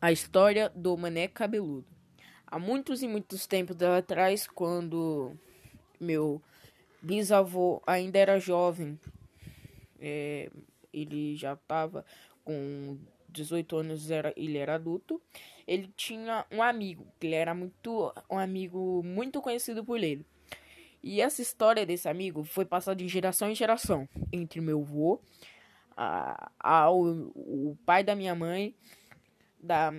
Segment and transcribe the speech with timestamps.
[0.00, 1.86] A história do mané cabeludo.
[2.46, 5.32] Há muitos e muitos tempos atrás, quando
[5.98, 6.40] meu
[7.00, 8.98] bisavô ainda era jovem,
[9.98, 10.50] é,
[10.92, 12.04] ele já estava
[12.44, 12.98] com
[13.30, 15.20] 18 anos, era, ele era adulto.
[15.66, 20.24] Ele tinha um amigo, que ele era muito um amigo muito conhecido por ele.
[21.02, 25.20] E essa história desse amigo foi passada de geração em geração entre meu avô,
[25.96, 28.74] a, a, o, o pai da minha mãe
[29.58, 29.92] da,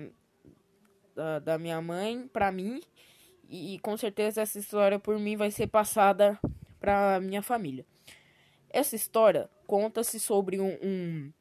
[1.14, 2.80] da, da minha mãe para mim.
[3.48, 6.38] E com certeza essa história por mim vai ser passada
[6.78, 7.84] para minha família.
[8.70, 11.32] Essa história conta-se sobre um, um,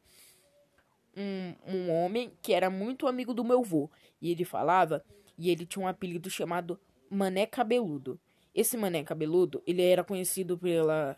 [1.18, 3.90] um, um homem que era muito amigo do meu avô.
[4.22, 5.04] E ele falava,
[5.38, 8.20] e ele tinha um apelido chamado Mané Cabeludo.
[8.56, 11.16] Esse Mané Cabeludo, ele era conhecido pela.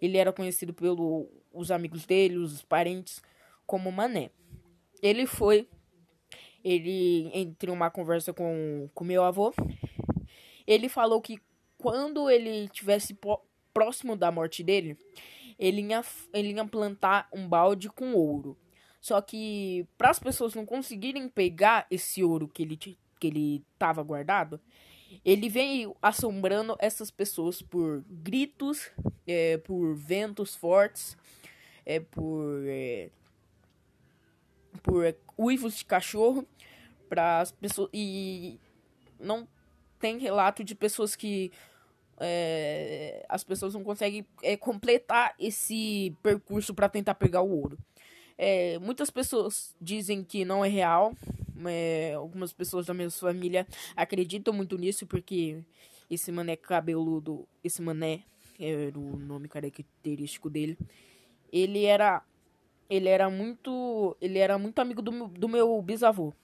[0.00, 3.20] Ele era conhecido pelos amigos dele, os parentes,
[3.66, 4.30] como Mané.
[5.02, 5.68] Ele foi
[6.64, 9.52] ele entre uma conversa com com meu avô,
[10.66, 11.40] ele falou que
[11.78, 13.16] quando ele tivesse
[13.72, 14.96] próximo da morte dele,
[15.58, 18.56] ele ia, ele ia plantar um balde com ouro.
[19.00, 24.02] Só que para as pessoas não conseguirem pegar esse ouro que ele que ele tava
[24.02, 24.58] guardado,
[25.24, 28.90] ele veio assombrando essas pessoas por gritos,
[29.26, 31.16] é, por ventos fortes,
[31.84, 33.10] é, por é,
[34.82, 36.46] por uivos de cachorro
[37.08, 38.58] para as pessoas e
[39.18, 39.46] não
[39.98, 41.52] tem relato de pessoas que
[42.18, 47.78] é, as pessoas não conseguem é, completar esse percurso para tentar pegar o ouro.
[48.36, 51.14] É, muitas pessoas dizem que não é real.
[51.66, 55.62] É, algumas pessoas da minha família acreditam muito nisso porque
[56.10, 58.22] esse mané cabeludo, esse mané
[58.58, 60.78] era o nome característico dele.
[61.52, 62.22] Ele era
[62.90, 64.16] ele era muito.
[64.20, 66.34] Ele era muito amigo do, do meu bisavô.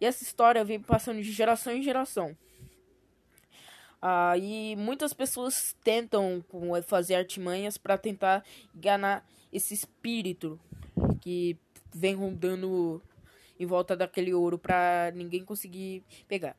[0.00, 2.36] E essa história vem passando de geração em geração.
[4.00, 6.44] Ah, e muitas pessoas tentam
[6.88, 10.58] fazer artimanhas para tentar enganar esse espírito
[11.20, 11.56] que
[11.94, 13.00] vem rondando
[13.60, 16.56] em volta daquele ouro para ninguém conseguir pegar.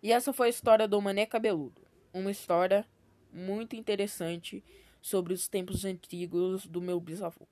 [0.00, 1.82] E essa foi a história do Mané Cabeludo.
[2.12, 2.86] Uma história
[3.32, 4.62] muito interessante
[5.02, 7.48] sobre os tempos antigos do meu bisavô.